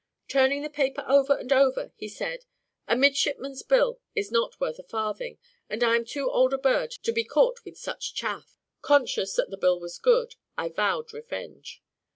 [0.27, 2.45] Turning the paper over and over, he said,
[2.87, 5.37] "a midshipman's bill is not worth a farthing,
[5.69, 9.51] and I am too old a bird to be caught with such chaff." Conscious that
[9.51, 11.83] the bill was good, I vowed revenge.